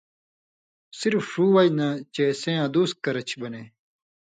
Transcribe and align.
صرف 0.99 1.23
ݜُو 1.31 1.45
وجہۡ 1.55 1.75
نہ 1.77 1.87
چے 2.13 2.25
سیں 2.41 2.59
ادوس 2.65 2.91
کرچھی 3.03 3.37
بنے۔ 3.41 3.63